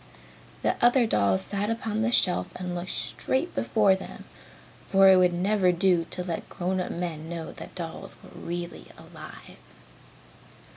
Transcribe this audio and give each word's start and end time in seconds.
The 0.63 0.83
other 0.83 1.05
dolls 1.05 1.43
sat 1.43 1.69
upon 1.69 2.01
the 2.01 2.11
shelf 2.11 2.47
and 2.55 2.73
looked 2.73 2.89
straight 2.89 3.53
before 3.53 3.95
them, 3.95 4.23
for 4.83 5.07
it 5.07 5.17
would 5.17 5.31
never 5.31 5.71
do 5.71 6.05
to 6.09 6.23
let 6.23 6.49
grown 6.49 6.79
up 6.81 6.89
men 6.89 7.29
know 7.29 7.51
that 7.51 7.75
dolls 7.75 8.15
were 8.23 8.41
really 8.41 8.87
alive. 8.97 9.59